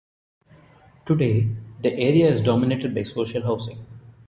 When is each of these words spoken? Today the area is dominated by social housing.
Today 1.05 1.55
the 1.83 1.93
area 1.93 2.27
is 2.27 2.41
dominated 2.41 2.95
by 2.95 3.03
social 3.03 3.43
housing. 3.43 3.85